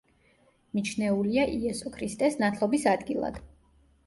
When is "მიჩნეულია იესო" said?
0.77-1.93